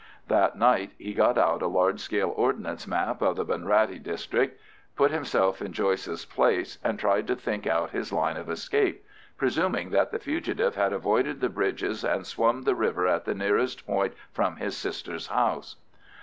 That 0.29 0.57
night 0.57 0.93
he 0.97 1.13
got 1.13 1.37
out 1.37 1.61
a 1.61 1.67
large 1.67 1.99
scale 1.99 2.33
Ordnance 2.35 2.87
map 2.87 3.21
of 3.21 3.35
the 3.35 3.45
Bunrattey 3.45 4.01
district, 4.01 4.59
put 4.95 5.11
himself 5.11 5.61
in 5.61 5.73
Joyce's 5.73 6.25
place, 6.25 6.79
and 6.83 6.97
tried 6.97 7.27
to 7.27 7.35
think 7.35 7.67
out 7.67 7.91
his 7.91 8.11
line 8.11 8.35
of 8.35 8.49
escape, 8.49 9.05
presuming 9.37 9.91
that 9.91 10.09
the 10.09 10.17
fugitive 10.17 10.73
had 10.73 10.91
avoided 10.91 11.39
the 11.39 11.49
bridges 11.49 12.03
and 12.03 12.25
swum 12.25 12.63
the 12.63 12.73
river 12.73 13.05
at 13.05 13.25
the 13.25 13.35
nearest 13.35 13.85
point 13.85 14.15
from 14.33 14.55
his 14.55 14.75
sister's 14.75 15.27
house. 15.27 15.75